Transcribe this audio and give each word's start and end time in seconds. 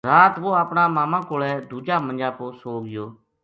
رات 0.09 0.33
وہ 0.43 0.51
اپنا 0.63 0.83
ماما 0.95 1.19
کولے 1.29 1.51
دوجا 1.69 1.95
منجا 2.05 2.29
پو 2.37 2.45
سو 2.59 2.71
گیو 2.85 3.05